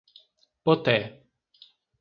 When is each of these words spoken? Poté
Poté 0.69 0.97